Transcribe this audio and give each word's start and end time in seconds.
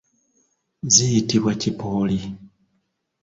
Ziyitibwa 0.93 1.51
kipooli. 1.61 2.19